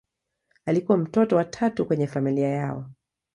Alikuwa 0.65 0.97
mtoto 0.97 1.35
wa 1.35 1.45
tatu 1.45 1.85
kwenye 1.85 2.07
familia 2.07 2.47
yao. 2.49 2.89